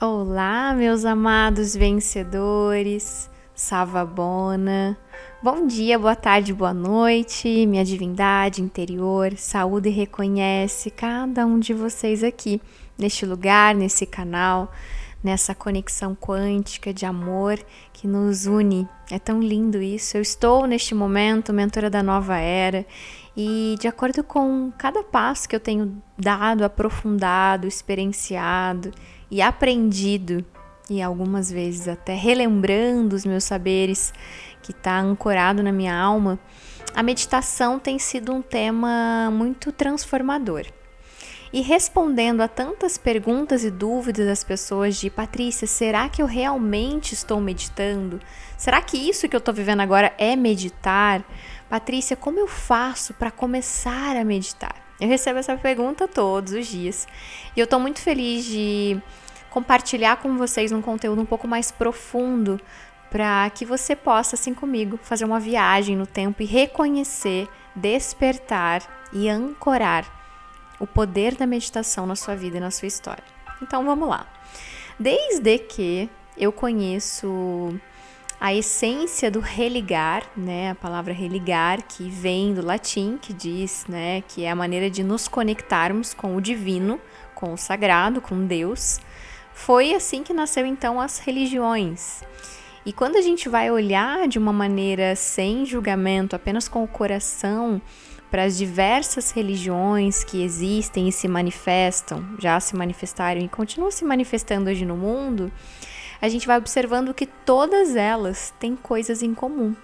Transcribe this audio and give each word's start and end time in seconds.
Olá, 0.00 0.72
meus 0.74 1.04
amados 1.04 1.74
vencedores, 1.74 3.28
Savabona. 3.52 4.96
Bom 5.42 5.66
dia, 5.66 5.98
boa 5.98 6.14
tarde, 6.14 6.54
boa 6.54 6.72
noite, 6.72 7.66
minha 7.66 7.84
divindade 7.84 8.62
interior. 8.62 9.36
Saúde 9.36 9.88
e 9.88 9.92
reconhece 9.92 10.88
cada 10.88 11.44
um 11.44 11.58
de 11.58 11.74
vocês 11.74 12.22
aqui, 12.22 12.62
neste 12.96 13.26
lugar, 13.26 13.74
nesse 13.74 14.06
canal, 14.06 14.72
nessa 15.22 15.54
conexão 15.54 16.14
quântica 16.14 16.92
de 16.92 17.04
amor 17.04 17.58
que 17.92 18.06
nos 18.06 18.46
une. 18.46 18.88
É 19.10 19.18
tão 19.18 19.40
lindo 19.40 19.80
isso. 19.82 20.16
Eu 20.16 20.22
estou 20.22 20.66
neste 20.66 20.94
momento 20.94 21.52
mentora 21.52 21.90
da 21.90 22.02
nova 22.02 22.36
era 22.36 22.86
e 23.36 23.76
de 23.78 23.86
acordo 23.86 24.24
com 24.24 24.72
cada 24.76 25.02
passo 25.02 25.48
que 25.48 25.54
eu 25.54 25.60
tenho 25.60 26.02
dado, 26.18 26.64
aprofundado, 26.64 27.66
experienciado, 27.66 28.90
e 29.30 29.42
aprendido, 29.42 30.44
e 30.88 31.02
algumas 31.02 31.50
vezes 31.50 31.86
até 31.86 32.14
relembrando 32.14 33.14
os 33.14 33.24
meus 33.26 33.44
saberes 33.44 34.12
que 34.62 34.72
está 34.72 34.98
ancorado 34.98 35.62
na 35.62 35.70
minha 35.70 35.94
alma, 35.94 36.38
a 36.94 37.02
meditação 37.02 37.78
tem 37.78 37.98
sido 37.98 38.32
um 38.32 38.40
tema 38.40 39.30
muito 39.30 39.70
transformador. 39.70 40.66
E 41.50 41.62
respondendo 41.62 42.42
a 42.42 42.48
tantas 42.48 42.98
perguntas 42.98 43.64
e 43.64 43.70
dúvidas 43.70 44.26
das 44.26 44.44
pessoas 44.44 44.96
de 44.96 45.08
Patrícia, 45.08 45.66
será 45.66 46.06
que 46.08 46.20
eu 46.20 46.26
realmente 46.26 47.14
estou 47.14 47.40
meditando? 47.40 48.20
Será 48.56 48.82
que 48.82 48.98
isso 48.98 49.26
que 49.28 49.34
eu 49.34 49.38
estou 49.38 49.54
vivendo 49.54 49.80
agora 49.80 50.12
é 50.18 50.36
meditar? 50.36 51.24
Patrícia, 51.70 52.16
como 52.16 52.38
eu 52.38 52.46
faço 52.46 53.14
para 53.14 53.30
começar 53.30 54.14
a 54.14 54.24
meditar? 54.24 54.74
Eu 55.00 55.08
recebo 55.08 55.38
essa 55.38 55.56
pergunta 55.56 56.06
todos 56.06 56.52
os 56.52 56.66
dias 56.66 57.06
e 57.56 57.60
eu 57.60 57.64
estou 57.64 57.80
muito 57.80 58.00
feliz 58.00 58.44
de 58.44 59.00
compartilhar 59.48 60.16
com 60.16 60.36
vocês 60.36 60.70
um 60.70 60.82
conteúdo 60.82 61.22
um 61.22 61.26
pouco 61.26 61.48
mais 61.48 61.70
profundo 61.70 62.60
para 63.10 63.48
que 63.50 63.64
você 63.64 63.96
possa, 63.96 64.36
assim 64.36 64.52
comigo, 64.52 64.98
fazer 65.02 65.24
uma 65.24 65.40
viagem 65.40 65.96
no 65.96 66.06
tempo 66.06 66.42
e 66.42 66.46
reconhecer, 66.46 67.48
despertar 67.74 68.82
e 69.14 69.30
ancorar 69.30 70.17
o 70.78 70.86
poder 70.86 71.34
da 71.34 71.46
meditação 71.46 72.06
na 72.06 72.16
sua 72.16 72.34
vida 72.34 72.56
e 72.56 72.60
na 72.60 72.70
sua 72.70 72.86
história. 72.88 73.24
Então 73.62 73.84
vamos 73.84 74.08
lá. 74.08 74.26
Desde 74.98 75.58
que 75.58 76.08
eu 76.36 76.52
conheço 76.52 77.78
a 78.40 78.54
essência 78.54 79.30
do 79.30 79.40
religar, 79.40 80.22
né? 80.36 80.70
A 80.70 80.74
palavra 80.74 81.12
religar 81.12 81.82
que 81.82 82.08
vem 82.08 82.54
do 82.54 82.64
latim, 82.64 83.18
que 83.20 83.32
diz, 83.32 83.84
né, 83.88 84.22
que 84.28 84.44
é 84.44 84.50
a 84.50 84.54
maneira 84.54 84.88
de 84.88 85.02
nos 85.02 85.26
conectarmos 85.26 86.14
com 86.14 86.36
o 86.36 86.40
divino, 86.40 87.00
com 87.34 87.52
o 87.52 87.56
sagrado, 87.56 88.20
com 88.20 88.46
Deus. 88.46 89.00
Foi 89.52 89.92
assim 89.92 90.22
que 90.22 90.32
nasceu 90.32 90.64
então 90.64 91.00
as 91.00 91.18
religiões. 91.18 92.22
E 92.86 92.92
quando 92.92 93.16
a 93.16 93.20
gente 93.20 93.48
vai 93.48 93.70
olhar 93.70 94.28
de 94.28 94.38
uma 94.38 94.52
maneira 94.52 95.16
sem 95.16 95.66
julgamento, 95.66 96.36
apenas 96.36 96.68
com 96.68 96.84
o 96.84 96.88
coração, 96.88 97.82
para 98.30 98.44
as 98.44 98.56
diversas 98.56 99.30
religiões 99.30 100.22
que 100.22 100.42
existem 100.42 101.08
e 101.08 101.12
se 101.12 101.26
manifestam, 101.26 102.24
já 102.38 102.58
se 102.60 102.76
manifestaram 102.76 103.40
e 103.40 103.48
continuam 103.48 103.90
se 103.90 104.04
manifestando 104.04 104.70
hoje 104.70 104.84
no 104.84 104.96
mundo, 104.96 105.50
a 106.20 106.28
gente 106.28 106.46
vai 106.46 106.58
observando 106.58 107.14
que 107.14 107.26
todas 107.26 107.96
elas 107.96 108.52
têm 108.58 108.76
coisas 108.76 109.22
em 109.22 109.34
comum. 109.34 109.74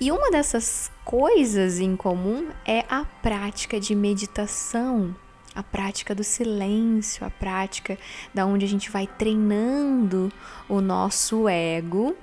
E 0.00 0.10
uma 0.10 0.30
dessas 0.30 0.90
coisas 1.04 1.78
em 1.78 1.94
comum 1.94 2.48
é 2.66 2.84
a 2.88 3.04
prática 3.04 3.78
de 3.78 3.94
meditação, 3.94 5.14
a 5.54 5.62
prática 5.62 6.14
do 6.14 6.24
silêncio, 6.24 7.24
a 7.24 7.30
prática 7.30 7.98
da 8.34 8.46
onde 8.46 8.64
a 8.64 8.68
gente 8.68 8.90
vai 8.90 9.06
treinando 9.06 10.32
o 10.68 10.80
nosso 10.80 11.48
ego 11.48 12.16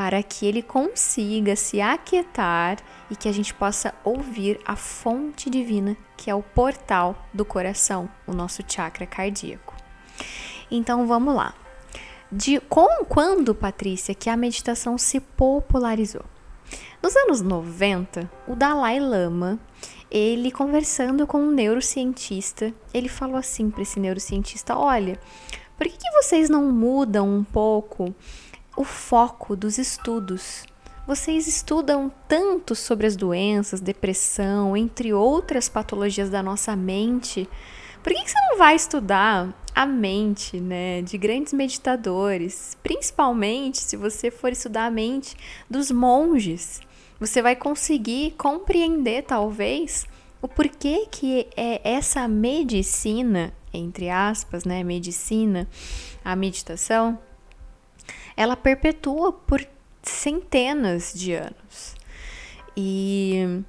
para 0.00 0.22
que 0.22 0.46
ele 0.46 0.62
consiga 0.62 1.54
se 1.54 1.78
aquietar 1.78 2.78
e 3.10 3.14
que 3.14 3.28
a 3.28 3.32
gente 3.32 3.52
possa 3.52 3.92
ouvir 4.02 4.58
a 4.64 4.74
fonte 4.74 5.50
divina, 5.50 5.94
que 6.16 6.30
é 6.30 6.34
o 6.34 6.42
portal 6.42 7.28
do 7.34 7.44
coração, 7.44 8.08
o 8.26 8.32
nosso 8.32 8.62
chakra 8.66 9.04
cardíaco. 9.04 9.76
Então 10.70 11.06
vamos 11.06 11.34
lá 11.34 11.52
de 12.32 12.58
com 12.60 13.04
quando, 13.04 13.54
Patrícia, 13.54 14.14
que 14.14 14.30
a 14.30 14.38
meditação 14.38 14.96
se 14.96 15.20
popularizou. 15.20 16.24
Nos 17.02 17.14
anos 17.14 17.42
90, 17.42 18.30
o 18.48 18.56
Dalai 18.56 18.98
Lama, 18.98 19.60
ele 20.10 20.50
conversando 20.50 21.26
com 21.26 21.42
um 21.42 21.50
neurocientista, 21.50 22.72
ele 22.94 23.10
falou 23.10 23.36
assim 23.36 23.68
para 23.68 23.82
esse 23.82 24.00
neurocientista: 24.00 24.78
"Olha, 24.78 25.20
por 25.76 25.86
que, 25.86 25.98
que 25.98 26.10
vocês 26.22 26.48
não 26.48 26.72
mudam 26.72 27.28
um 27.28 27.44
pouco 27.44 28.14
o 28.76 28.84
foco 28.84 29.56
dos 29.56 29.78
estudos? 29.78 30.64
Vocês 31.06 31.46
estudam 31.46 32.12
tanto 32.28 32.74
sobre 32.74 33.06
as 33.06 33.16
doenças, 33.16 33.80
depressão, 33.80 34.76
entre 34.76 35.12
outras 35.12 35.68
patologias 35.68 36.30
da 36.30 36.42
nossa 36.42 36.76
mente. 36.76 37.48
Por 38.02 38.12
que, 38.12 38.28
você 38.28 38.38
não 38.48 38.58
vai 38.58 38.76
estudar 38.76 39.52
a 39.74 39.86
mente, 39.86 40.60
né, 40.60 41.02
de 41.02 41.18
grandes 41.18 41.52
meditadores, 41.52 42.76
principalmente 42.82 43.78
se 43.78 43.96
você 43.96 44.30
for 44.30 44.52
estudar 44.52 44.86
a 44.86 44.90
mente 44.90 45.36
dos 45.68 45.90
monges, 45.90 46.80
você 47.18 47.42
vai 47.42 47.56
conseguir 47.56 48.32
compreender 48.38 49.22
talvez 49.24 50.06
o 50.40 50.48
porquê 50.48 51.06
que 51.10 51.48
é 51.56 51.80
essa 51.82 52.26
medicina, 52.26 53.52
entre 53.72 54.08
aspas, 54.08 54.64
né, 54.64 54.82
medicina, 54.82 55.68
a 56.24 56.34
meditação, 56.34 57.18
ela 58.40 58.56
perpetua 58.56 59.34
por 59.34 59.62
centenas 60.02 61.12
de 61.14 61.34
anos. 61.34 61.94
E 62.74 63.62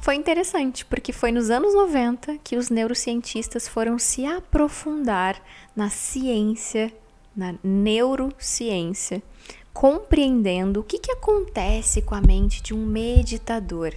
foi 0.00 0.14
interessante, 0.14 0.86
porque 0.86 1.12
foi 1.12 1.30
nos 1.30 1.50
anos 1.50 1.74
90 1.74 2.38
que 2.38 2.56
os 2.56 2.70
neurocientistas 2.70 3.68
foram 3.68 3.98
se 3.98 4.24
aprofundar 4.24 5.38
na 5.76 5.90
ciência, 5.90 6.90
na 7.36 7.56
neurociência, 7.62 9.22
compreendendo 9.70 10.80
o 10.80 10.84
que, 10.84 10.98
que 10.98 11.12
acontece 11.12 12.00
com 12.00 12.14
a 12.14 12.20
mente 12.22 12.62
de 12.62 12.72
um 12.72 12.86
meditador. 12.86 13.92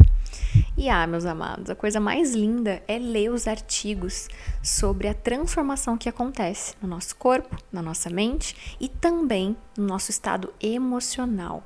E 0.77 0.89
ah, 0.89 1.05
meus 1.05 1.25
amados, 1.25 1.69
a 1.69 1.75
coisa 1.75 1.99
mais 1.99 2.33
linda 2.33 2.81
é 2.87 2.97
ler 2.97 3.29
os 3.31 3.47
artigos 3.47 4.29
sobre 4.63 5.07
a 5.07 5.13
transformação 5.13 5.97
que 5.97 6.07
acontece 6.07 6.75
no 6.81 6.87
nosso 6.87 7.15
corpo, 7.15 7.57
na 7.71 7.81
nossa 7.81 8.09
mente 8.09 8.77
e 8.79 8.87
também 8.87 9.55
no 9.77 9.85
nosso 9.85 10.09
estado 10.09 10.53
emocional. 10.61 11.63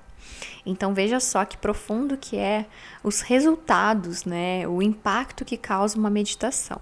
Então 0.66 0.94
veja 0.94 1.20
só 1.20 1.46
que 1.46 1.58
profundo 1.58 2.18
que 2.18 2.38
é 2.38 2.66
os 3.04 3.22
resultados, 3.22 4.26
né, 4.26 4.68
o 4.68 4.82
impacto 4.82 5.46
que 5.46 5.58
causa 5.58 5.98
uma 5.98 6.10
meditação. 6.10 6.80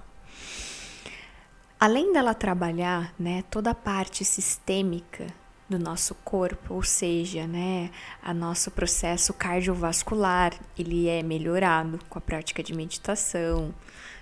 Além 1.79 2.13
dela 2.13 2.33
trabalhar, 2.33 3.13
né, 3.17 3.43
toda 3.49 3.71
a 3.71 3.75
parte 3.75 4.23
sistêmica 4.23 5.27
do 5.71 5.79
nosso 5.79 6.13
corpo, 6.23 6.75
ou 6.75 6.83
seja, 6.83 7.47
né, 7.47 7.89
a 8.21 8.33
nosso 8.33 8.69
processo 8.69 9.33
cardiovascular, 9.33 10.53
ele 10.77 11.07
é 11.07 11.23
melhorado 11.23 11.99
com 12.09 12.19
a 12.19 12.21
prática 12.21 12.61
de 12.61 12.73
meditação, 12.73 13.73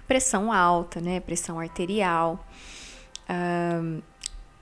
pressão 0.07 0.51
alta, 0.51 1.01
né, 1.01 1.19
pressão 1.19 1.59
arterial, 1.59 2.45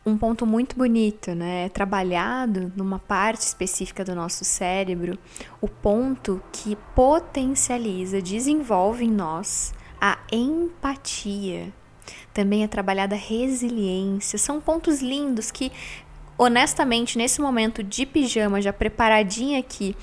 um, 0.06 0.18
ponto 0.18 0.46
muito 0.46 0.76
bonito, 0.76 1.34
né? 1.34 1.66
É 1.66 1.70
trabalhado 1.70 2.72
numa 2.76 3.00
parte 3.00 3.42
específica 3.42 4.04
do 4.04 4.16
nosso 4.16 4.44
cérebro, 4.44 5.18
o 5.62 5.68
ponto 5.68 6.42
que 6.52 6.76
potencializa, 6.96 8.22
desenvolve 8.22 9.06
em 9.06 9.12
nós 9.12 9.74
a 10.00 10.18
empatia. 10.32 11.74
Também 12.34 12.64
é 12.64 12.68
trabalhada 12.68 13.16
resiliência. 13.16 14.38
São 14.38 14.62
pontos 14.62 15.02
lindos 15.02 15.52
que, 15.52 15.72
honestamente, 16.38 17.18
nesse 17.18 17.42
momento 17.42 17.84
de 17.84 18.06
pijama, 18.06 18.62
já 18.62 18.72
preparadinha 18.72 19.60
aqui, 19.60 19.96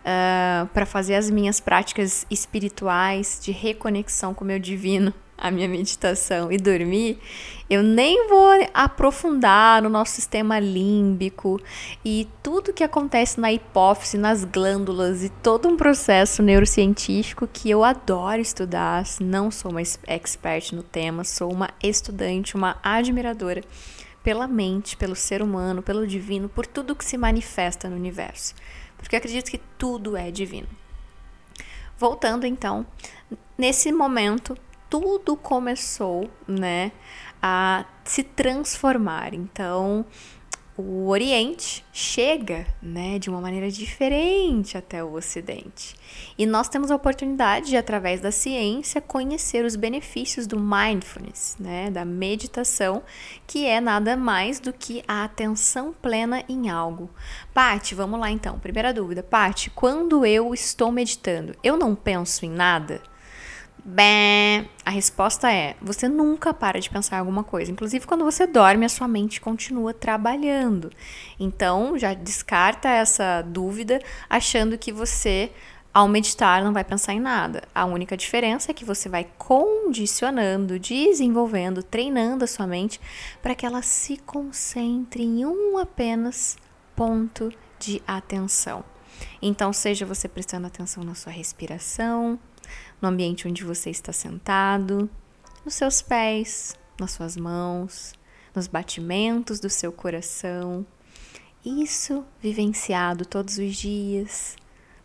uh, 0.00 0.66
para 0.68 0.86
fazer 0.86 1.14
as 1.14 1.30
minhas 1.30 1.60
práticas 1.60 2.26
espirituais 2.30 3.40
de 3.42 3.52
reconexão 3.52 4.34
com 4.34 4.44
o 4.44 4.46
meu 4.46 4.58
divino, 4.58 5.12
a 5.36 5.50
minha 5.50 5.66
meditação 5.66 6.52
e 6.52 6.58
dormir, 6.58 7.18
eu 7.68 7.82
nem 7.82 8.28
vou 8.28 8.50
aprofundar 8.74 9.80
no 9.80 9.88
nosso 9.88 10.12
sistema 10.12 10.58
límbico 10.60 11.58
e 12.04 12.28
tudo 12.42 12.74
que 12.74 12.84
acontece 12.84 13.40
na 13.40 13.50
hipófise, 13.50 14.18
nas 14.18 14.44
glândulas 14.44 15.24
e 15.24 15.30
todo 15.30 15.66
um 15.66 15.78
processo 15.78 16.42
neurocientífico 16.42 17.48
que 17.50 17.70
eu 17.70 17.82
adoro 17.82 18.42
estudar. 18.42 19.02
Não 19.18 19.50
sou 19.50 19.70
uma 19.70 19.80
expert 19.80 20.72
no 20.72 20.82
tema, 20.82 21.24
sou 21.24 21.50
uma 21.50 21.70
estudante, 21.82 22.54
uma 22.54 22.76
admiradora 22.82 23.62
pela 24.22 24.46
mente, 24.46 24.96
pelo 24.96 25.16
ser 25.16 25.42
humano, 25.42 25.82
pelo 25.82 26.06
divino, 26.06 26.48
por 26.48 26.66
tudo 26.66 26.96
que 26.96 27.04
se 27.04 27.16
manifesta 27.16 27.88
no 27.88 27.96
universo. 27.96 28.54
Porque 28.96 29.16
acredito 29.16 29.50
que 29.50 29.58
tudo 29.78 30.16
é 30.16 30.30
divino. 30.30 30.68
Voltando 31.98 32.46
então, 32.46 32.86
nesse 33.56 33.92
momento 33.92 34.56
tudo 34.88 35.36
começou, 35.36 36.28
né, 36.46 36.90
a 37.40 37.84
se 38.04 38.24
transformar. 38.24 39.32
Então, 39.32 40.04
o 40.80 41.08
Oriente 41.08 41.84
chega, 41.92 42.66
né, 42.82 43.18
de 43.18 43.28
uma 43.28 43.40
maneira 43.40 43.70
diferente 43.70 44.76
até 44.76 45.04
o 45.04 45.14
Ocidente. 45.14 45.94
E 46.36 46.46
nós 46.46 46.68
temos 46.68 46.90
a 46.90 46.96
oportunidade 46.96 47.68
de, 47.68 47.76
através 47.76 48.20
da 48.20 48.32
ciência, 48.32 49.00
conhecer 49.00 49.64
os 49.64 49.76
benefícios 49.76 50.46
do 50.46 50.58
mindfulness, 50.58 51.56
né, 51.60 51.90
da 51.90 52.04
meditação, 52.04 53.02
que 53.46 53.66
é 53.66 53.80
nada 53.80 54.16
mais 54.16 54.58
do 54.58 54.72
que 54.72 55.02
a 55.06 55.24
atenção 55.24 55.94
plena 56.00 56.42
em 56.48 56.70
algo. 56.70 57.10
Pati, 57.52 57.94
vamos 57.94 58.18
lá 58.18 58.30
então. 58.30 58.58
Primeira 58.58 58.92
dúvida, 58.92 59.22
Pati, 59.22 59.70
quando 59.70 60.24
eu 60.24 60.52
estou 60.54 60.90
meditando, 60.90 61.54
eu 61.62 61.76
não 61.76 61.94
penso 61.94 62.44
em 62.44 62.50
nada? 62.50 63.02
Bem, 63.84 64.68
a 64.84 64.90
resposta 64.90 65.50
é: 65.52 65.76
você 65.80 66.08
nunca 66.08 66.52
para 66.52 66.80
de 66.80 66.90
pensar 66.90 67.16
em 67.16 67.20
alguma 67.20 67.42
coisa. 67.42 67.70
Inclusive, 67.70 68.06
quando 68.06 68.24
você 68.24 68.46
dorme, 68.46 68.84
a 68.84 68.88
sua 68.88 69.08
mente 69.08 69.40
continua 69.40 69.94
trabalhando. 69.94 70.90
Então, 71.38 71.96
já 71.98 72.12
descarta 72.12 72.88
essa 72.88 73.42
dúvida, 73.42 74.00
achando 74.28 74.76
que 74.76 74.92
você, 74.92 75.50
ao 75.94 76.08
meditar, 76.08 76.62
não 76.62 76.72
vai 76.72 76.84
pensar 76.84 77.14
em 77.14 77.20
nada. 77.20 77.62
A 77.74 77.86
única 77.86 78.16
diferença 78.16 78.70
é 78.70 78.74
que 78.74 78.84
você 78.84 79.08
vai 79.08 79.26
condicionando, 79.38 80.78
desenvolvendo, 80.78 81.82
treinando 81.82 82.44
a 82.44 82.48
sua 82.48 82.66
mente 82.66 83.00
para 83.40 83.54
que 83.54 83.64
ela 83.64 83.82
se 83.82 84.18
concentre 84.18 85.22
em 85.22 85.46
um 85.46 85.78
apenas 85.78 86.58
ponto 86.94 87.50
de 87.78 88.02
atenção. 88.06 88.84
Então, 89.40 89.72
seja 89.72 90.04
você 90.04 90.28
prestando 90.28 90.66
atenção 90.66 91.02
na 91.02 91.14
sua 91.14 91.32
respiração, 91.32 92.38
no 93.00 93.08
ambiente 93.08 93.46
onde 93.46 93.64
você 93.64 93.90
está 93.90 94.12
sentado, 94.12 95.08
nos 95.64 95.74
seus 95.74 96.02
pés, 96.02 96.78
nas 96.98 97.12
suas 97.12 97.36
mãos, 97.36 98.14
nos 98.54 98.66
batimentos 98.66 99.60
do 99.60 99.70
seu 99.70 99.92
coração. 99.92 100.84
Isso 101.64 102.24
vivenciado 102.40 103.24
todos 103.24 103.58
os 103.58 103.76
dias, 103.76 104.56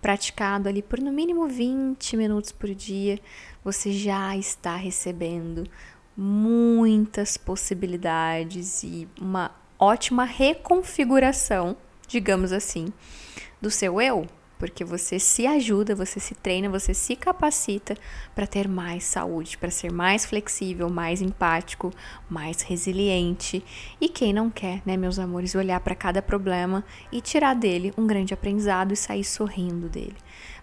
praticado 0.01 0.69
ali 0.69 0.81
por 0.81 0.99
no 0.99 1.11
mínimo 1.11 1.47
20 1.47 2.15
minutos 2.15 2.51
por 2.51 2.73
dia, 2.73 3.19
você 3.63 3.91
já 3.91 4.37
está 4.37 4.75
recebendo 4.75 5.67
muitas 6.15 7.35
possibilidades 7.35 8.83
e 8.83 9.07
uma 9.19 9.51
ótima 9.77 10.23
reconfiguração, 10.23 11.75
digamos 12.07 12.51
assim, 12.51 12.93
do 13.61 13.69
seu 13.69 13.99
eu, 13.99 14.27
porque 14.57 14.83
você 14.83 15.19
se 15.19 15.45
ajuda, 15.45 15.95
você 15.95 16.19
se 16.19 16.33
treina, 16.33 16.69
você 16.69 16.93
se 16.93 17.15
capacita 17.15 17.95
para 18.33 18.47
ter 18.47 18.67
mais 18.67 19.03
saúde, 19.03 19.57
para 19.57 19.69
ser 19.69 19.91
mais 19.91 20.25
flexível, 20.25 20.89
mais 20.89 21.21
empático, 21.21 21.91
mais 22.29 22.61
resiliente. 22.61 23.63
E 23.99 24.09
quem 24.09 24.33
não 24.33 24.49
quer, 24.49 24.81
né, 24.85 24.95
meus 24.97 25.19
amores, 25.19 25.55
olhar 25.55 25.79
para 25.79 25.95
cada 25.95 26.21
problema 26.21 26.83
e 27.11 27.21
tirar 27.21 27.53
dele 27.53 27.93
um 27.97 28.07
grande 28.07 28.33
aprendizado 28.33 28.93
e 28.93 28.97
sair 28.97 29.23
sorrindo 29.23 29.89
dele. 29.89 30.15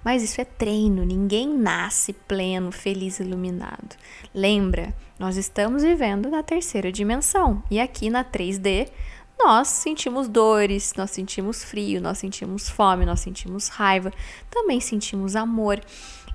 Mas 0.05 0.23
isso 0.23 0.41
é 0.41 0.45
treino, 0.45 1.05
ninguém 1.05 1.57
nasce 1.57 2.13
pleno, 2.13 2.73
feliz, 2.73 3.21
iluminado. 3.21 3.97
Lembra, 4.35 4.93
nós 5.19 5.37
estamos 5.37 5.83
vivendo 5.83 6.29
na 6.29 6.43
terceira 6.43 6.91
dimensão 6.91 7.63
e 7.71 7.79
aqui 7.79 8.11
na 8.11 8.25
3D 8.25 8.89
nós 9.39 9.69
sentimos 9.69 10.29
dores, 10.29 10.95
nós 10.97 11.11
sentimos 11.11 11.65
frio, 11.65 12.01
nós 12.01 12.19
sentimos 12.19 12.69
fome, 12.69 13.05
nós 13.05 13.21
sentimos 13.21 13.69
raiva, 13.69 14.13
também 14.51 14.81
sentimos 14.81 15.35
amor. 15.35 15.81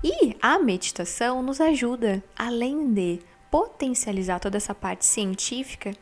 E 0.04 0.36
a 0.40 0.58
meditação 0.58 1.42
nos 1.42 1.60
ajuda, 1.60 2.22
além 2.36 2.92
de 2.92 3.20
potencializar 3.50 4.38
toda 4.38 4.56
essa 4.56 4.74
parte 4.74 5.04
científica, 5.04 5.92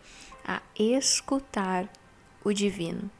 a 0.44 0.60
escutar 0.78 1.88
o 2.44 2.52
divino. 2.52 3.10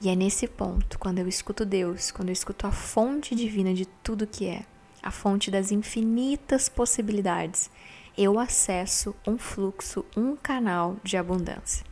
E 0.00 0.08
é 0.08 0.16
nesse 0.16 0.46
ponto, 0.46 0.98
quando 0.98 1.18
eu 1.18 1.28
escuto 1.28 1.64
Deus, 1.64 2.10
quando 2.10 2.30
eu 2.30 2.32
escuto 2.32 2.66
a 2.66 2.72
fonte 2.72 3.34
divina 3.34 3.74
de 3.74 3.84
tudo 3.86 4.26
que 4.26 4.46
é, 4.46 4.64
a 5.02 5.10
fonte 5.10 5.50
das 5.50 5.70
infinitas 5.70 6.68
possibilidades, 6.68 7.70
eu 8.16 8.38
acesso 8.38 9.14
um 9.26 9.38
fluxo, 9.38 10.04
um 10.16 10.34
canal 10.34 10.96
de 11.04 11.16
abundância. 11.16 11.87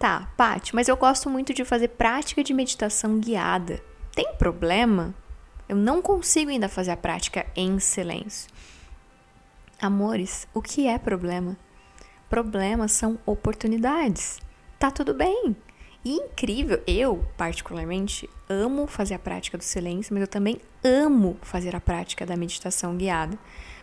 Tá, 0.00 0.32
Paty, 0.34 0.74
mas 0.74 0.88
eu 0.88 0.96
gosto 0.96 1.28
muito 1.28 1.52
de 1.52 1.62
fazer 1.62 1.88
prática 1.88 2.42
de 2.42 2.54
meditação 2.54 3.20
guiada. 3.20 3.82
Tem 4.14 4.32
problema? 4.38 5.14
Eu 5.68 5.76
não 5.76 6.00
consigo 6.00 6.50
ainda 6.50 6.70
fazer 6.70 6.92
a 6.92 6.96
prática 6.96 7.46
em 7.54 7.78
silêncio. 7.78 8.50
Amores, 9.78 10.48
o 10.54 10.62
que 10.62 10.88
é 10.88 10.98
problema? 10.98 11.54
Problemas 12.30 12.92
são 12.92 13.18
oportunidades. 13.26 14.40
Tá 14.78 14.90
tudo 14.90 15.12
bem. 15.12 15.54
E 16.02 16.14
incrível, 16.14 16.82
eu 16.86 17.22
particularmente 17.36 18.26
amo 18.48 18.86
fazer 18.86 19.16
a 19.16 19.18
prática 19.18 19.58
do 19.58 19.64
silêncio, 19.64 20.14
mas 20.14 20.22
eu 20.22 20.28
também 20.28 20.62
amo 20.82 21.36
fazer 21.42 21.76
a 21.76 21.80
prática 21.80 22.24
da 22.24 22.38
meditação 22.38 22.96
guiada, 22.96 23.38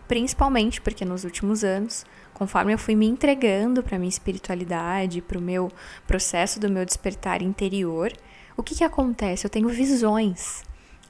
principalmente 0.08 0.80
porque 0.80 1.04
nos 1.04 1.22
últimos 1.22 1.62
anos 1.62 2.04
conforme 2.38 2.72
eu 2.72 2.78
fui 2.78 2.94
me 2.94 3.06
entregando 3.06 3.82
para 3.82 3.98
minha 3.98 4.08
espiritualidade, 4.08 5.20
para 5.20 5.38
o 5.38 5.42
meu 5.42 5.72
processo 6.06 6.60
do 6.60 6.70
meu 6.70 6.84
despertar 6.84 7.42
interior, 7.42 8.12
o 8.56 8.62
que, 8.62 8.76
que 8.76 8.84
acontece? 8.84 9.44
Eu 9.44 9.50
tenho 9.50 9.68
visões. 9.68 10.62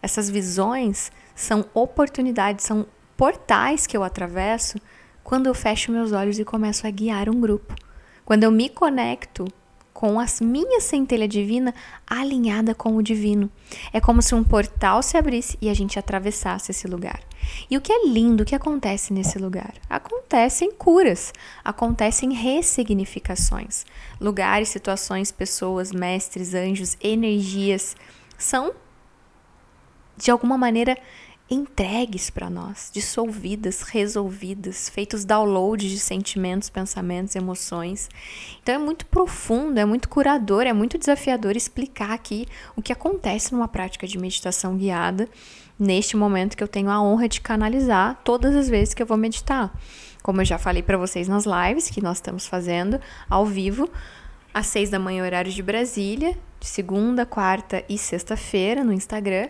Essas 0.03 0.31
visões 0.31 1.13
são 1.35 1.67
oportunidades, 1.75 2.65
são 2.65 2.87
portais 3.15 3.87
que 3.87 3.97
eu 3.97 4.03
atravesso 4.03 4.79
quando 5.23 5.49
eu 5.49 5.55
fecho 5.55 5.93
meus 5.93 6.13
olhos 6.13 6.39
e 6.39 6.45
começo 6.45 6.87
a 6.87 6.91
guiar 6.91 7.29
um 7.29 7.39
grupo. 7.39 7.75
Quando 8.25 8.45
eu 8.45 8.51
me 8.51 8.71
conecto 8.71 9.47
com 9.99 10.21
a 10.21 10.27
minha 10.41 10.81
centelha 10.81 11.27
divina 11.27 11.75
alinhada 12.07 12.73
com 12.73 12.95
o 12.95 13.03
divino. 13.03 13.51
É 13.93 14.01
como 14.01 14.23
se 14.23 14.33
um 14.33 14.45
portal 14.45 15.03
se 15.03 15.17
abrisse 15.17 15.59
e 15.61 15.69
a 15.69 15.75
gente 15.75 15.99
atravessasse 15.99 16.71
esse 16.71 16.87
lugar. 16.87 17.21
E 17.69 17.77
o 17.77 17.81
que 17.81 17.93
é 17.93 18.07
lindo, 18.07 18.45
que 18.45 18.55
acontece 18.55 19.13
nesse 19.13 19.41
lugar? 19.41 19.75
Acontecem 19.91 20.71
curas, 20.71 21.33
acontecem 21.65 22.33
ressignificações. 22.33 23.85
Lugares, 24.21 24.69
situações, 24.69 25.33
pessoas, 25.33 25.91
mestres, 25.91 26.55
anjos, 26.55 26.97
energias 27.03 27.97
são 28.39 28.73
de 30.17 30.31
alguma 30.31 30.57
maneira 30.57 30.97
entregues 31.51 32.29
para 32.29 32.51
nós, 32.51 32.91
dissolvidas, 32.93 33.83
resolvidas, 33.83 34.89
feitos 34.89 35.25
downloads 35.25 35.91
de 35.91 35.99
sentimentos, 35.99 36.69
pensamentos, 36.69 37.35
emoções. 37.35 38.09
Então 38.63 38.75
é 38.75 38.79
muito 38.79 39.07
profundo, 39.07 39.79
é 39.79 39.85
muito 39.85 40.09
curador, 40.09 40.63
é 40.67 40.73
muito 40.73 40.99
desafiador 40.99 41.57
explicar 41.57 42.11
aqui 42.11 42.47
o 42.77 42.83
que 42.83 42.93
acontece 42.93 43.53
numa 43.53 43.69
prática 43.69 44.07
de 44.07 44.19
meditação 44.19 44.77
guiada, 44.77 45.29
neste 45.79 46.17
momento 46.17 46.57
que 46.57 46.63
eu 46.63 46.69
tenho 46.69 46.91
a 46.91 47.01
honra 47.01 47.29
de 47.29 47.41
canalizar 47.41 48.21
todas 48.25 48.55
as 48.55 48.69
vezes 48.69 48.93
que 48.93 49.03
eu 49.03 49.07
vou 49.07 49.17
meditar. 49.17 49.73
Como 50.23 50.41
eu 50.41 50.45
já 50.45 50.59
falei 50.59 50.83
para 50.83 50.99
vocês 50.99 51.29
nas 51.29 51.45
lives 51.47 51.89
que 51.89 52.03
nós 52.03 52.19
estamos 52.19 52.47
fazendo 52.47 53.01
ao 53.31 53.47
vivo, 53.47 53.89
às 54.53 54.67
seis 54.67 54.91
da 54.91 54.99
manhã, 54.99 55.25
horário 55.25 55.53
de 55.53 55.63
Brasília, 55.63 56.37
de 56.61 56.67
segunda, 56.67 57.25
quarta 57.25 57.85
e 57.89 57.97
sexta-feira 57.97 58.83
no 58.83 58.93
Instagram. 58.93 59.49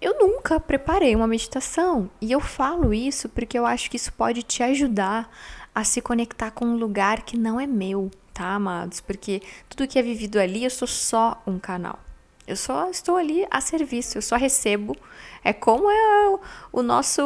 Eu 0.00 0.18
nunca 0.18 0.60
preparei 0.60 1.16
uma 1.16 1.26
meditação 1.26 2.10
e 2.20 2.30
eu 2.30 2.40
falo 2.40 2.92
isso 2.92 3.28
porque 3.30 3.58
eu 3.58 3.64
acho 3.64 3.90
que 3.90 3.96
isso 3.96 4.12
pode 4.12 4.42
te 4.42 4.62
ajudar 4.62 5.30
a 5.74 5.84
se 5.84 6.02
conectar 6.02 6.50
com 6.50 6.66
um 6.66 6.76
lugar 6.76 7.22
que 7.22 7.36
não 7.36 7.58
é 7.58 7.66
meu, 7.66 8.10
tá, 8.32 8.54
amados? 8.54 9.00
Porque 9.00 9.40
tudo 9.68 9.88
que 9.88 9.98
é 9.98 10.02
vivido 10.02 10.38
ali, 10.38 10.64
eu 10.64 10.70
sou 10.70 10.86
só 10.86 11.42
um 11.46 11.58
canal. 11.58 11.98
Eu 12.46 12.56
só 12.56 12.90
estou 12.90 13.16
ali 13.16 13.46
a 13.50 13.60
serviço, 13.60 14.18
eu 14.18 14.22
só 14.22 14.36
recebo. 14.36 14.96
É 15.42 15.52
como 15.52 15.90
é 15.90 16.38
o, 16.72 16.82
nosso. 16.82 17.22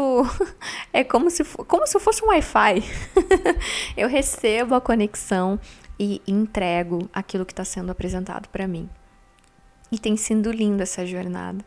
É 0.93 1.05
como 1.05 1.31
se, 1.31 1.45
como 1.45 1.87
se 1.87 1.99
fosse 2.01 2.25
um 2.25 2.29
Wi-Fi. 2.29 2.83
eu 3.97 4.09
recebo 4.09 4.75
a 4.75 4.81
conexão 4.81 5.61
e 5.99 6.23
entrego 6.27 7.09
aquilo 7.13 7.45
que 7.45 7.53
está 7.53 7.65
sendo 7.65 7.93
apresentado 7.93 8.49
para 8.49 8.67
mim. 8.67 8.89
E 9.93 9.99
tem 9.99 10.17
sido 10.17 10.51
linda 10.51 10.85
essa 10.85 11.05
jornada 11.05 11.65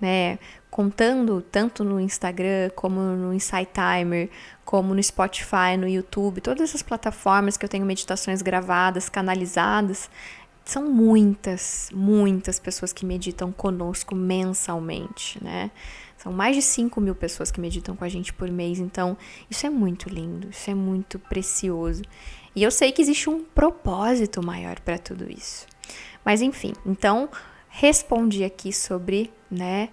né? 0.00 0.38
Contando 0.70 1.42
tanto 1.42 1.84
no 1.84 2.00
Instagram, 2.00 2.70
como 2.74 3.00
no 3.00 3.34
Insight 3.34 3.70
Timer, 3.72 4.30
como 4.64 4.94
no 4.94 5.02
Spotify, 5.02 5.76
no 5.78 5.88
YouTube, 5.88 6.40
todas 6.40 6.70
essas 6.70 6.82
plataformas 6.82 7.56
que 7.56 7.64
eu 7.64 7.68
tenho 7.68 7.84
meditações 7.84 8.40
gravadas, 8.40 9.08
canalizadas, 9.08 10.08
são 10.64 10.88
muitas, 10.88 11.90
muitas 11.92 12.60
pessoas 12.60 12.92
que 12.92 13.04
meditam 13.04 13.50
conosco 13.50 14.14
mensalmente, 14.14 15.42
né? 15.42 15.70
São 16.16 16.32
mais 16.32 16.54
de 16.54 16.62
5 16.62 17.00
mil 17.00 17.14
pessoas 17.14 17.50
que 17.50 17.60
meditam 17.60 17.96
com 17.96 18.04
a 18.04 18.08
gente 18.08 18.32
por 18.32 18.50
mês, 18.50 18.78
então 18.78 19.16
isso 19.50 19.66
é 19.66 19.70
muito 19.70 20.08
lindo, 20.08 20.50
isso 20.50 20.70
é 20.70 20.74
muito 20.74 21.18
precioso. 21.18 22.02
E 22.54 22.62
eu 22.62 22.70
sei 22.70 22.92
que 22.92 23.00
existe 23.00 23.30
um 23.30 23.42
propósito 23.42 24.44
maior 24.44 24.78
para 24.80 24.98
tudo 24.98 25.30
isso. 25.30 25.66
Mas 26.24 26.42
enfim, 26.42 26.74
então 26.84 27.28
respondi 27.70 28.44
aqui 28.44 28.72
sobre, 28.72 29.32
né, 29.50 29.88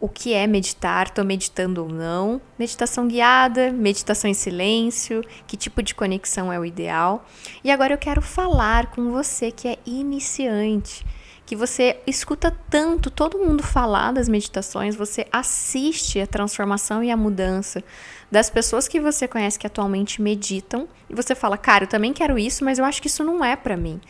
o 0.00 0.08
que 0.08 0.32
é 0.32 0.48
meditar, 0.48 1.06
estou 1.06 1.24
meditando 1.24 1.82
ou 1.82 1.88
não, 1.88 2.40
meditação 2.58 3.06
guiada, 3.06 3.70
meditação 3.70 4.28
em 4.28 4.34
silêncio, 4.34 5.22
que 5.46 5.56
tipo 5.56 5.80
de 5.80 5.94
conexão 5.94 6.52
é 6.52 6.58
o 6.58 6.64
ideal. 6.64 7.24
E 7.62 7.70
agora 7.70 7.94
eu 7.94 7.98
quero 7.98 8.20
falar 8.20 8.90
com 8.90 9.12
você 9.12 9.52
que 9.52 9.68
é 9.68 9.78
iniciante, 9.86 11.06
que 11.46 11.54
você 11.54 12.00
escuta 12.04 12.50
tanto 12.68 13.10
todo 13.10 13.38
mundo 13.38 13.62
falar 13.62 14.12
das 14.12 14.28
meditações, 14.28 14.96
você 14.96 15.26
assiste 15.30 16.20
a 16.20 16.26
transformação 16.26 17.04
e 17.04 17.10
a 17.10 17.16
mudança 17.16 17.84
das 18.32 18.50
pessoas 18.50 18.88
que 18.88 18.98
você 18.98 19.28
conhece 19.28 19.58
que 19.58 19.66
atualmente 19.66 20.20
meditam, 20.20 20.88
e 21.08 21.14
você 21.14 21.36
fala, 21.36 21.56
cara, 21.56 21.84
eu 21.84 21.88
também 21.88 22.12
quero 22.12 22.36
isso, 22.36 22.64
mas 22.64 22.80
eu 22.80 22.84
acho 22.84 23.00
que 23.00 23.06
isso 23.06 23.22
não 23.22 23.44
é 23.44 23.54
para 23.54 23.76
mim 23.76 24.00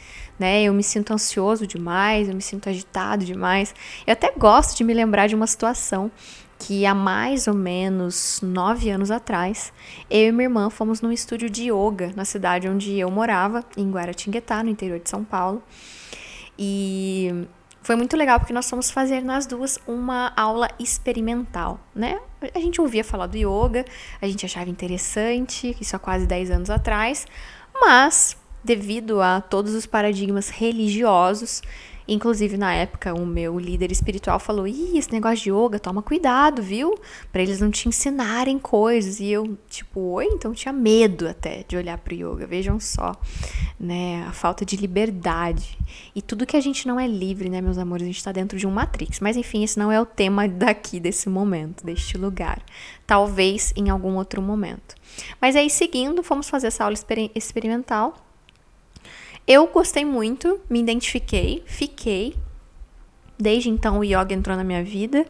né? 0.42 0.62
Eu 0.64 0.74
me 0.74 0.82
sinto 0.82 1.12
ansioso 1.12 1.66
demais, 1.68 2.28
eu 2.28 2.34
me 2.34 2.42
sinto 2.42 2.68
agitado 2.68 3.24
demais. 3.24 3.72
Eu 4.04 4.12
até 4.12 4.32
gosto 4.36 4.76
de 4.76 4.82
me 4.82 4.92
lembrar 4.92 5.28
de 5.28 5.36
uma 5.36 5.46
situação 5.46 6.10
que 6.58 6.84
há 6.86 6.94
mais 6.94 7.46
ou 7.46 7.54
menos 7.54 8.40
nove 8.42 8.90
anos 8.90 9.10
atrás, 9.10 9.72
eu 10.08 10.28
e 10.28 10.32
minha 10.32 10.44
irmã 10.44 10.70
fomos 10.70 11.00
num 11.00 11.10
estúdio 11.10 11.50
de 11.50 11.72
yoga 11.72 12.12
na 12.14 12.24
cidade 12.24 12.68
onde 12.68 12.98
eu 12.98 13.10
morava, 13.10 13.64
em 13.76 13.90
Guaratinguetá, 13.90 14.62
no 14.62 14.70
interior 14.70 15.00
de 15.00 15.10
São 15.10 15.24
Paulo. 15.24 15.62
E 16.56 17.46
foi 17.82 17.96
muito 17.96 18.16
legal 18.16 18.38
porque 18.38 18.52
nós 18.52 18.70
fomos 18.70 18.90
fazer 18.90 19.22
nas 19.22 19.44
duas 19.44 19.78
uma 19.86 20.32
aula 20.36 20.68
experimental, 20.78 21.80
né? 21.94 22.20
A 22.54 22.60
gente 22.60 22.80
ouvia 22.80 23.02
falar 23.02 23.26
do 23.26 23.36
yoga, 23.36 23.84
a 24.20 24.26
gente 24.26 24.46
achava 24.46 24.70
interessante, 24.70 25.76
isso 25.80 25.96
há 25.96 25.98
quase 25.98 26.26
10 26.26 26.50
anos 26.52 26.70
atrás, 26.70 27.26
mas 27.74 28.36
devido 28.62 29.20
a 29.20 29.40
todos 29.40 29.74
os 29.74 29.84
paradigmas 29.84 30.48
religiosos. 30.48 31.60
Inclusive, 32.06 32.56
na 32.56 32.74
época, 32.74 33.14
o 33.14 33.24
meu 33.24 33.58
líder 33.58 33.92
espiritual 33.92 34.38
falou: 34.38 34.66
Ih, 34.66 34.98
esse 34.98 35.12
negócio 35.12 35.44
de 35.44 35.50
yoga, 35.50 35.78
toma 35.78 36.02
cuidado, 36.02 36.62
viu? 36.62 36.94
Para 37.30 37.42
eles 37.42 37.60
não 37.60 37.70
te 37.70 37.88
ensinarem 37.88 38.58
coisas. 38.58 39.20
E 39.20 39.26
eu, 39.26 39.56
tipo, 39.68 40.00
oi? 40.00 40.26
Então 40.26 40.52
tinha 40.52 40.72
medo 40.72 41.28
até 41.28 41.64
de 41.66 41.76
olhar 41.76 41.98
para 41.98 42.12
o 42.12 42.16
yoga. 42.16 42.46
Vejam 42.46 42.78
só, 42.80 43.14
né? 43.78 44.24
A 44.28 44.32
falta 44.32 44.64
de 44.64 44.76
liberdade. 44.76 45.78
E 46.14 46.20
tudo 46.20 46.46
que 46.46 46.56
a 46.56 46.60
gente 46.60 46.86
não 46.86 46.98
é 46.98 47.06
livre, 47.06 47.48
né, 47.48 47.60
meus 47.60 47.78
amores? 47.78 48.02
A 48.02 48.06
gente 48.06 48.18
está 48.18 48.32
dentro 48.32 48.58
de 48.58 48.66
um 48.66 48.70
Matrix. 48.70 49.20
Mas 49.20 49.36
enfim, 49.36 49.62
esse 49.62 49.78
não 49.78 49.90
é 49.90 50.00
o 50.00 50.06
tema 50.06 50.48
daqui, 50.48 50.98
desse 50.98 51.28
momento, 51.28 51.84
deste 51.84 52.18
lugar. 52.18 52.62
Talvez 53.06 53.72
em 53.76 53.90
algum 53.90 54.16
outro 54.16 54.42
momento. 54.42 54.94
Mas 55.40 55.56
aí, 55.56 55.68
seguindo, 55.68 56.22
fomos 56.22 56.48
fazer 56.48 56.68
essa 56.68 56.84
aula 56.84 56.94
exper 56.94 57.30
experimental 57.34 58.14
eu 59.46 59.66
gostei 59.66 60.04
muito, 60.04 60.60
me 60.68 60.80
identifiquei, 60.80 61.62
fiquei. 61.66 62.34
Desde 63.38 63.68
então 63.68 63.98
o 63.98 64.04
yoga 64.04 64.32
entrou 64.34 64.56
na 64.56 64.62
minha 64.62 64.84
vida. 64.84 65.26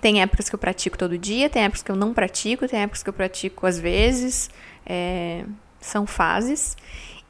Tem 0.00 0.20
épocas 0.20 0.48
que 0.48 0.54
eu 0.54 0.58
pratico 0.58 0.98
todo 0.98 1.16
dia, 1.16 1.48
tem 1.48 1.62
épocas 1.62 1.82
que 1.82 1.90
eu 1.90 1.96
não 1.96 2.12
pratico, 2.12 2.66
tem 2.68 2.80
épocas 2.80 3.02
que 3.02 3.08
eu 3.08 3.12
pratico 3.12 3.66
às 3.66 3.78
vezes. 3.78 4.50
É, 4.84 5.44
são 5.80 6.06
fases. 6.06 6.76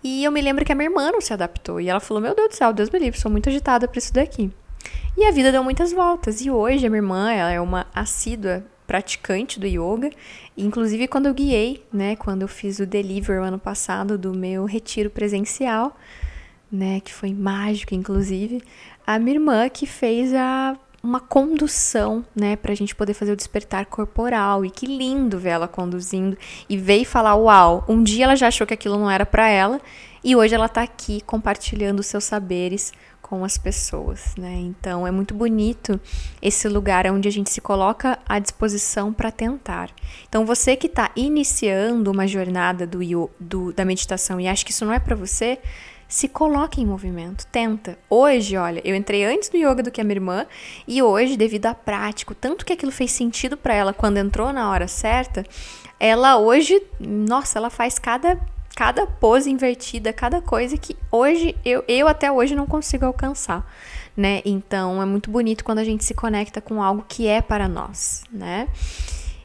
E 0.03 0.25
eu 0.25 0.33
me 0.33 0.41
lembro 0.41 0.65
que 0.65 0.73
a 0.73 0.75
minha 0.75 0.89
irmã 0.89 1.13
não 1.13 1.21
se 1.21 1.33
adaptou. 1.33 1.81
E 1.81 1.89
ela 1.89 2.01
falou: 2.01 2.23
Meu 2.23 2.35
Deus 2.35 2.49
do 2.49 2.55
céu, 2.55 2.73
Deus 2.73 2.91
me 2.91 2.99
livre, 2.99 3.21
sou 3.21 3.31
muito 3.31 3.49
agitada 3.49 3.87
para 3.87 3.99
isso 3.99 4.13
daqui. 4.13 4.51
E 5.17 5.25
a 5.25 5.31
vida 5.31 5.53
deu 5.53 5.63
muitas 5.63 5.93
voltas. 5.93 6.41
E 6.41 6.51
hoje 6.51 6.87
a 6.87 6.91
minha 6.91 6.99
irmã 6.99 7.31
ela 7.31 7.53
é 7.53 7.61
uma 7.61 7.87
assídua 7.95 8.65
praticante 8.87 9.59
do 9.59 9.67
yoga. 9.67 10.11
Inclusive, 10.57 11.09
quando 11.09 11.27
eu 11.27 11.35
guiei, 11.35 11.85
né, 11.93 12.17
quando 12.17 12.43
eu 12.43 12.49
fiz 12.49 12.79
o 12.79 12.87
delivery 12.87 13.39
ano 13.39 13.59
passado 13.59 14.19
do 14.19 14.33
meu 14.35 14.65
retiro 14.65 15.11
presencial, 15.11 15.97
né, 16.71 17.01
que 17.01 17.13
foi 17.13 17.33
mágico, 17.33 17.95
inclusive, 17.95 18.63
a 19.07 19.19
minha 19.19 19.37
irmã 19.37 19.69
que 19.69 19.87
fez 19.87 20.33
a 20.35 20.77
uma 21.03 21.19
condução, 21.19 22.25
né, 22.35 22.55
pra 22.55 22.75
gente 22.75 22.95
poder 22.95 23.15
fazer 23.15 23.33
o 23.33 23.37
despertar 23.37 23.87
corporal. 23.87 24.65
E 24.65 24.71
que 24.71 24.87
lindo 24.87 25.39
ver 25.39 25.51
ela 25.51 25.69
conduzindo 25.69 26.37
e 26.69 26.77
veio 26.77 27.05
falar: 27.05 27.35
"Uau, 27.35 27.85
um 27.89 28.03
dia 28.03 28.25
ela 28.25 28.37
já 28.37 28.49
achou 28.49 28.67
que 28.67 28.75
aquilo 28.75 28.99
não 28.99 29.11
era 29.11 29.27
para 29.27 29.49
ela 29.49 29.81
e 30.23 30.37
hoje 30.37 30.55
ela 30.55 30.69
tá 30.69 30.83
aqui 30.83 31.21
compartilhando 31.23 32.03
seus 32.03 32.25
saberes 32.25 32.93
com 33.21 33.45
as 33.45 33.57
pessoas, 33.57 34.35
né? 34.37 34.57
Então 34.57 35.07
é 35.07 35.11
muito 35.11 35.35
bonito 35.35 35.99
esse 36.41 36.69
lugar 36.69 37.07
onde 37.07 37.27
a 37.27 37.33
gente 37.33 37.51
se 37.51 37.63
coloca 37.63 38.19
à 38.29 38.39
disposição 38.39 39.13
para 39.13 39.31
tentar. 39.33 39.91
Então 40.29 40.45
você 40.45 40.77
que 40.77 40.87
está 40.87 41.11
iniciando 41.17 42.11
uma 42.11 42.27
jornada 42.27 42.87
do, 42.87 43.01
do, 43.41 43.73
da 43.73 43.87
meditação 43.87 44.39
e 44.39 44.47
acha 44.47 44.65
que 44.65 44.71
isso 44.71 44.85
não 44.85 44.93
é 44.93 44.99
para 44.99 45.17
você, 45.17 45.59
se 46.13 46.29
coloque 46.29 46.79
em 46.79 46.85
movimento, 46.85 47.47
tenta. 47.47 47.99
Hoje, 48.11 48.55
olha, 48.59 48.83
eu 48.85 48.95
entrei 48.95 49.25
antes 49.25 49.49
do 49.49 49.57
yoga 49.57 49.83
do 49.83 49.91
que 49.91 49.99
a 49.99 50.05
minha 50.05 50.17
irmã 50.17 50.47
e 50.87 51.03
hoje, 51.03 51.39
devido 51.39 51.65
à 51.65 51.75
prática, 51.75 52.37
tanto 52.39 52.67
que 52.67 52.73
aquilo 52.75 52.93
fez 52.93 53.13
sentido 53.13 53.57
para 53.57 53.73
ela 53.73 53.95
quando 53.95 54.19
entrou 54.19 54.53
na 54.53 54.71
hora 54.71 54.87
certa, 54.87 55.43
ela 55.99 56.37
hoje, 56.37 56.83
nossa, 57.01 57.59
ela 57.59 57.71
faz 57.71 57.99
cada 57.99 58.39
cada 58.77 59.07
pose 59.07 59.51
invertida, 59.51 60.13
cada 60.13 60.43
coisa 60.43 60.77
que 60.77 60.95
hoje 61.11 61.57
eu, 61.65 61.83
eu 61.89 62.07
até 62.07 62.31
hoje 62.31 62.55
não 62.55 62.67
consigo 62.67 63.07
alcançar, 63.07 63.67
né? 64.15 64.43
Então 64.45 65.01
é 65.01 65.07
muito 65.07 65.31
bonito 65.31 65.65
quando 65.65 65.79
a 65.79 65.85
gente 65.85 66.05
se 66.05 66.13
conecta 66.13 66.61
com 66.61 66.83
algo 66.83 67.07
que 67.09 67.27
é 67.27 67.41
para 67.41 67.67
nós, 67.67 68.23
né? 68.31 68.69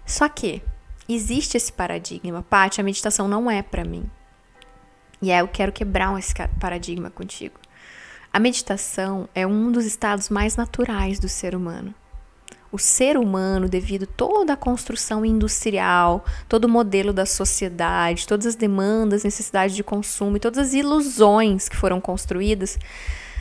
Só 0.05 0.27
que 0.27 0.61
existe 1.07 1.55
esse 1.55 1.71
paradigma, 1.71 2.43
Paty, 2.43 2.81
a 2.81 2.83
meditação 2.83 3.25
não 3.25 3.49
é 3.49 3.61
para 3.61 3.85
mim. 3.85 4.09
E 5.21 5.31
é, 5.31 5.41
eu 5.41 5.47
quero 5.47 5.71
quebrar 5.71 6.17
esse 6.17 6.33
paradigma 6.59 7.09
contigo. 7.09 7.59
A 8.31 8.39
meditação 8.39 9.27
é 9.33 9.47
um 9.47 9.71
dos 9.71 9.85
estados 9.85 10.29
mais 10.29 10.55
naturais 10.55 11.19
do 11.19 11.27
ser 11.27 11.55
humano 11.55 11.93
o 12.71 12.77
ser 12.77 13.17
humano, 13.17 13.69
devido 13.69 14.03
a 14.03 14.13
toda 14.17 14.53
a 14.53 14.57
construção 14.57 15.25
industrial, 15.25 16.25
todo 16.49 16.65
o 16.65 16.69
modelo 16.69 17.13
da 17.13 17.25
sociedade, 17.25 18.27
todas 18.27 18.45
as 18.45 18.55
demandas, 18.55 19.23
necessidades 19.23 19.75
de 19.75 19.83
consumo 19.83 20.37
e 20.37 20.39
todas 20.39 20.59
as 20.59 20.73
ilusões 20.73 21.69
que 21.69 21.75
foram 21.75 22.01
construídas, 22.01 22.77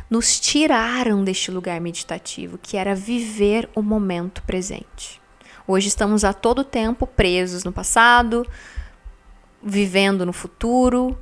nos 0.08 0.38
tiraram 0.38 1.24
deste 1.24 1.50
lugar 1.50 1.80
meditativo, 1.80 2.58
que 2.58 2.76
era 2.76 2.94
viver 2.94 3.68
o 3.74 3.82
momento 3.82 4.42
presente. 4.42 5.20
Hoje 5.66 5.88
estamos 5.88 6.22
a 6.22 6.32
todo 6.32 6.62
tempo 6.62 7.06
presos 7.06 7.64
no 7.64 7.72
passado, 7.72 8.46
vivendo 9.60 10.24
no 10.24 10.32
futuro, 10.32 11.18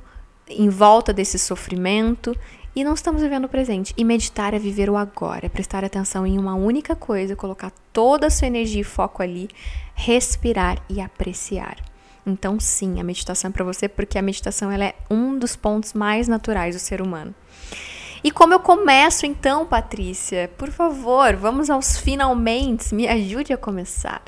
em 0.49 0.69
volta 0.69 1.11
desse 1.11 1.39
sofrimento 1.39 2.35
e 2.75 2.83
não 2.83 2.93
estamos 2.93 3.21
vivendo 3.21 3.45
o 3.45 3.49
presente. 3.49 3.93
E 3.95 4.03
meditar 4.03 4.53
é 4.53 4.59
viver 4.59 4.89
o 4.89 4.97
agora, 4.97 5.45
é 5.45 5.49
prestar 5.49 5.83
atenção 5.85 6.27
em 6.27 6.37
uma 6.37 6.55
única 6.55 6.95
coisa, 6.95 7.35
colocar 7.35 7.71
toda 7.93 8.27
a 8.27 8.29
sua 8.29 8.47
energia 8.47 8.81
e 8.81 8.83
foco 8.83 9.23
ali, 9.23 9.47
respirar 9.93 10.81
e 10.89 10.99
apreciar. 10.99 11.77
Então, 12.25 12.59
sim, 12.59 12.99
a 12.99 13.03
meditação 13.03 13.49
é 13.49 13.53
para 13.53 13.63
você, 13.63 13.87
porque 13.87 14.17
a 14.17 14.21
meditação 14.21 14.71
ela 14.71 14.85
é 14.85 14.95
um 15.09 15.37
dos 15.37 15.55
pontos 15.55 15.93
mais 15.93 16.27
naturais 16.27 16.75
do 16.75 16.79
ser 16.79 17.01
humano. 17.01 17.33
E 18.23 18.31
como 18.31 18.53
eu 18.53 18.59
começo 18.59 19.25
então, 19.25 19.67
Patrícia? 19.67 20.49
Por 20.57 20.71
favor, 20.71 21.35
vamos 21.35 21.69
aos 21.69 21.97
finalmente, 21.97 22.93
me 22.95 23.07
ajude 23.07 23.53
a 23.53 23.57
começar. 23.57 24.23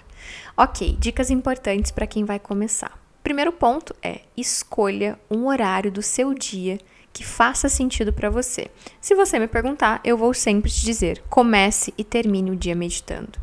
Ok, 0.55 0.95
dicas 0.99 1.31
importantes 1.31 1.91
para 1.91 2.05
quem 2.05 2.23
vai 2.23 2.37
começar. 2.37 3.06
Primeiro 3.27 3.51
ponto 3.51 3.93
é 4.01 4.21
escolha 4.37 5.19
um 5.29 5.47
horário 5.47 5.91
do 5.91 6.01
seu 6.01 6.33
dia 6.33 6.77
que 7.11 7.25
faça 7.25 7.67
sentido 7.67 8.13
para 8.13 8.29
você. 8.29 8.71
Se 9.01 9.13
você 9.15 9.37
me 9.37 9.49
perguntar, 9.49 9.99
eu 10.01 10.15
vou 10.15 10.33
sempre 10.33 10.71
te 10.71 10.85
dizer: 10.85 11.21
comece 11.29 11.93
e 11.97 12.05
termine 12.05 12.51
o 12.51 12.55
dia 12.55 12.73
meditando. 12.73 13.37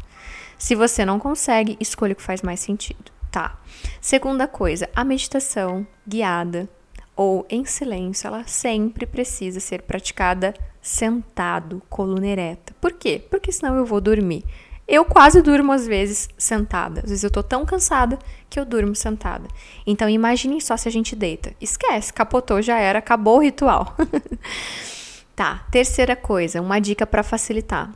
Se 0.57 0.75
você 0.75 1.05
não 1.05 1.19
consegue, 1.19 1.76
escolha 1.79 2.14
o 2.14 2.17
que 2.17 2.23
faz 2.23 2.41
mais 2.41 2.61
sentido, 2.61 3.12
tá? 3.31 3.61
Segunda 4.00 4.49
coisa, 4.49 4.88
a 4.97 5.05
meditação 5.05 5.87
guiada 6.09 6.67
ou 7.14 7.47
em 7.50 7.67
silêncio, 7.67 8.26
ela 8.26 8.47
sempre 8.47 9.05
precisa 9.05 9.61
ser 9.61 9.83
praticada 9.83 10.55
sentado, 10.81 11.83
coluna 11.91 12.26
ereta. 12.26 12.75
Por 12.81 12.95
quê? 12.95 13.23
Porque 13.29 13.53
senão 13.53 13.76
eu 13.76 13.85
vou 13.85 14.00
dormir. 14.00 14.47
Eu 14.87 15.05
quase 15.05 15.41
durmo 15.41 15.73
às 15.73 15.87
vezes 15.87 16.29
sentada. 16.37 17.00
Às 17.00 17.09
vezes 17.09 17.25
eu 17.25 17.31
tô 17.31 17.43
tão 17.43 17.64
cansada 17.64 18.19
que 18.54 18.61
eu 18.61 18.64
durmo 18.64 18.94
sentada. 18.94 19.49
Então 19.84 20.08
imaginem 20.08 20.61
só 20.61 20.76
se 20.76 20.88
a 20.88 20.92
gente 20.92 21.16
deita. 21.16 21.52
Esquece, 21.61 22.12
capotou, 22.12 22.62
já 22.62 22.78
era, 22.78 23.00
acabou 23.00 23.38
o 23.38 23.42
ritual. 23.42 23.96
tá, 25.34 25.66
terceira 25.73 26.14
coisa, 26.14 26.62
uma 26.62 26.78
dica 26.78 27.04
para 27.04 27.25
facilitar. 27.25 27.92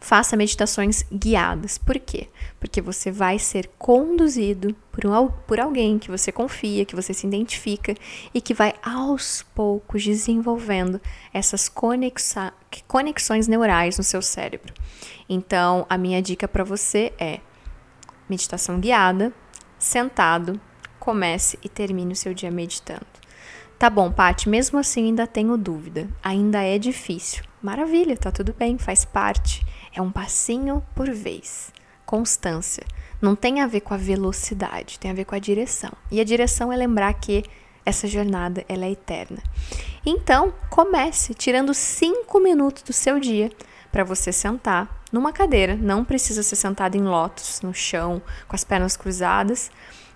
Faça 0.00 0.34
meditações 0.34 1.04
guiadas. 1.12 1.76
Por 1.76 1.98
quê? 1.98 2.28
Porque 2.58 2.80
você 2.80 3.10
vai 3.10 3.38
ser 3.38 3.68
conduzido 3.76 4.74
por, 4.90 5.04
um, 5.04 5.28
por 5.46 5.60
alguém 5.60 5.98
que 5.98 6.10
você 6.10 6.32
confia, 6.32 6.86
que 6.86 6.96
você 6.96 7.12
se 7.12 7.26
identifica 7.26 7.94
e 8.32 8.40
que 8.40 8.54
vai 8.54 8.74
aos 8.82 9.42
poucos 9.54 10.02
desenvolvendo 10.02 10.98
essas 11.34 11.68
conexa, 11.68 12.50
conexões 12.88 13.46
neurais 13.46 13.98
no 13.98 14.04
seu 14.04 14.22
cérebro. 14.22 14.72
Então, 15.28 15.84
a 15.90 15.98
minha 15.98 16.22
dica 16.22 16.48
para 16.48 16.64
você 16.64 17.12
é 17.18 17.40
meditação 18.26 18.80
guiada, 18.80 19.34
sentado, 19.78 20.60
comece 20.98 21.58
e 21.62 21.68
termine 21.68 22.12
o 22.12 22.16
seu 22.16 22.34
dia 22.34 22.50
meditando. 22.50 23.06
Tá 23.78 23.90
bom, 23.90 24.10
Paty, 24.10 24.48
mesmo 24.48 24.78
assim 24.78 25.04
ainda 25.04 25.26
tenho 25.26 25.56
dúvida, 25.56 26.08
ainda 26.22 26.62
é 26.62 26.78
difícil. 26.78 27.44
Maravilha, 27.62 28.16
tá 28.16 28.32
tudo 28.32 28.54
bem, 28.54 28.78
faz 28.78 29.04
parte. 29.04 29.64
É 29.94 30.00
um 30.00 30.10
passinho 30.10 30.82
por 30.94 31.10
vez. 31.10 31.72
constância. 32.06 32.84
Não 33.20 33.34
tem 33.34 33.60
a 33.60 33.66
ver 33.66 33.80
com 33.80 33.92
a 33.92 33.96
velocidade, 33.96 34.98
tem 34.98 35.10
a 35.10 35.14
ver 35.14 35.24
com 35.24 35.34
a 35.34 35.40
direção. 35.40 35.90
E 36.10 36.20
a 36.20 36.24
direção 36.24 36.72
é 36.72 36.76
lembrar 36.76 37.12
que 37.14 37.44
essa 37.84 38.06
jornada 38.06 38.64
ela 38.68 38.84
é 38.84 38.92
eterna. 38.92 39.42
Então, 40.04 40.52
comece 40.70 41.34
tirando 41.34 41.74
cinco 41.74 42.38
minutos 42.40 42.82
do 42.82 42.92
seu 42.92 43.18
dia 43.18 43.50
para 43.90 44.04
você 44.04 44.32
sentar 44.32 45.02
numa 45.16 45.32
cadeira. 45.32 45.74
Não 45.74 46.04
precisa 46.04 46.42
ser 46.42 46.56
sentado 46.56 46.94
em 46.94 47.02
lótus, 47.02 47.62
no 47.62 47.72
chão, 47.72 48.20
com 48.46 48.54
as 48.54 48.64
pernas 48.64 48.96
cruzadas. 48.96 49.70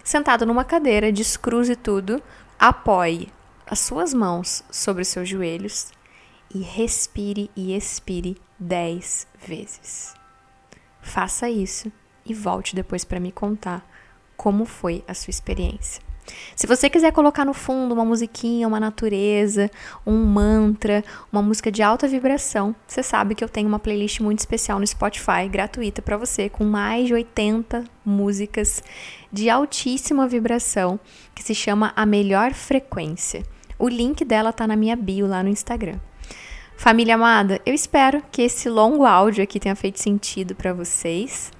Sentado 0.04 0.44
numa 0.44 0.62
cadeira, 0.62 1.10
descruze 1.10 1.74
tudo, 1.74 2.22
apoie 2.58 3.32
as 3.66 3.80
suas 3.80 4.12
mãos 4.12 4.62
sobre 4.70 5.02
os 5.02 5.08
seus 5.08 5.26
joelhos 5.26 5.90
e 6.54 6.60
respire 6.60 7.50
e 7.56 7.74
expire 7.74 8.36
dez 8.58 9.26
vezes. 9.38 10.14
Faça 11.00 11.48
isso 11.48 11.90
e 12.26 12.34
volte 12.34 12.74
depois 12.74 13.04
para 13.04 13.20
me 13.20 13.32
contar 13.32 13.88
como 14.36 14.66
foi 14.66 15.02
a 15.08 15.14
sua 15.14 15.30
experiência. 15.30 16.09
Se 16.56 16.66
você 16.66 16.88
quiser 16.90 17.12
colocar 17.12 17.44
no 17.44 17.54
fundo 17.54 17.92
uma 17.92 18.04
musiquinha, 18.04 18.68
uma 18.68 18.80
natureza, 18.80 19.70
um 20.06 20.24
mantra, 20.24 21.04
uma 21.32 21.42
música 21.42 21.70
de 21.70 21.82
alta 21.82 22.06
vibração, 22.06 22.74
você 22.86 23.02
sabe 23.02 23.34
que 23.34 23.42
eu 23.42 23.48
tenho 23.48 23.68
uma 23.68 23.78
playlist 23.78 24.20
muito 24.20 24.40
especial 24.40 24.78
no 24.78 24.86
Spotify, 24.86 25.48
gratuita 25.50 26.02
para 26.02 26.16
você, 26.16 26.48
com 26.48 26.64
mais 26.64 27.06
de 27.06 27.14
80 27.14 27.84
músicas 28.04 28.82
de 29.32 29.48
altíssima 29.48 30.26
vibração, 30.26 30.98
que 31.34 31.42
se 31.42 31.54
chama 31.54 31.92
A 31.96 32.04
Melhor 32.04 32.52
Frequência. 32.52 33.42
O 33.78 33.88
link 33.88 34.24
dela 34.24 34.52
tá 34.52 34.66
na 34.66 34.76
minha 34.76 34.96
bio 34.96 35.26
lá 35.26 35.42
no 35.42 35.48
Instagram. 35.48 35.98
Família 36.76 37.14
amada, 37.14 37.60
eu 37.66 37.74
espero 37.74 38.22
que 38.32 38.40
esse 38.40 38.68
longo 38.68 39.04
áudio 39.04 39.44
aqui 39.44 39.60
tenha 39.60 39.76
feito 39.76 40.00
sentido 40.00 40.54
para 40.54 40.72
vocês. 40.72 41.52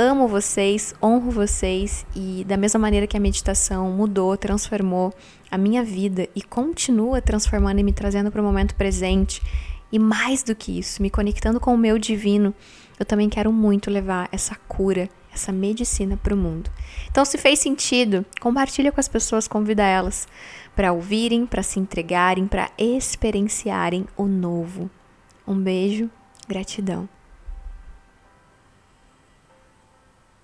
Amo 0.00 0.28
vocês, 0.28 0.94
honro 1.02 1.28
vocês 1.28 2.06
e 2.14 2.44
da 2.46 2.56
mesma 2.56 2.78
maneira 2.78 3.04
que 3.04 3.16
a 3.16 3.20
meditação 3.20 3.90
mudou, 3.90 4.36
transformou 4.36 5.12
a 5.50 5.58
minha 5.58 5.82
vida 5.82 6.28
e 6.36 6.40
continua 6.40 7.20
transformando 7.20 7.80
e 7.80 7.82
me 7.82 7.92
trazendo 7.92 8.30
para 8.30 8.40
o 8.40 8.44
momento 8.44 8.76
presente, 8.76 9.42
e 9.90 9.98
mais 9.98 10.44
do 10.44 10.54
que 10.54 10.78
isso, 10.78 11.02
me 11.02 11.10
conectando 11.10 11.58
com 11.58 11.74
o 11.74 11.76
meu 11.76 11.98
divino, 11.98 12.54
eu 12.96 13.04
também 13.04 13.28
quero 13.28 13.52
muito 13.52 13.90
levar 13.90 14.28
essa 14.30 14.54
cura, 14.68 15.08
essa 15.34 15.50
medicina 15.50 16.16
para 16.16 16.32
o 16.32 16.36
mundo. 16.36 16.70
Então, 17.10 17.24
se 17.24 17.36
fez 17.36 17.58
sentido, 17.58 18.24
compartilha 18.40 18.92
com 18.92 19.00
as 19.00 19.08
pessoas, 19.08 19.48
convida 19.48 19.82
elas 19.82 20.28
para 20.76 20.92
ouvirem, 20.92 21.44
para 21.44 21.64
se 21.64 21.80
entregarem, 21.80 22.46
para 22.46 22.70
experienciarem 22.78 24.06
o 24.16 24.26
novo. 24.26 24.88
Um 25.44 25.60
beijo, 25.60 26.08
gratidão. 26.46 27.08